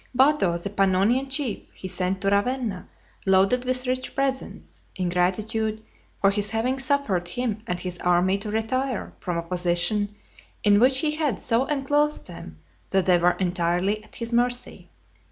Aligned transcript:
Bato, 0.17 0.57
the 0.57 0.71
Pannonian 0.71 1.29
chief, 1.29 1.59
he 1.75 1.87
sent 1.87 2.21
to 2.21 2.31
Ravenna, 2.31 2.89
loaded 3.27 3.65
with 3.65 3.85
rich 3.85 4.15
presents, 4.15 4.81
in 4.95 5.09
gratitude 5.09 5.83
for 6.19 6.31
his 6.31 6.49
having 6.49 6.79
suffered 6.79 7.27
him 7.27 7.59
and 7.67 7.79
his 7.79 7.99
army 7.99 8.39
to 8.39 8.49
retire 8.49 9.13
from 9.19 9.37
a 9.37 9.43
position 9.43 10.15
in 10.63 10.79
which 10.79 10.97
he 11.01 11.11
had 11.17 11.39
so 11.39 11.65
enclosed 11.67 12.27
them, 12.27 12.57
that 12.89 13.05
they 13.05 13.19
were 13.19 13.33
entirely 13.33 14.03
at 14.03 14.15
his 14.15 14.33
mercy. 14.33 14.89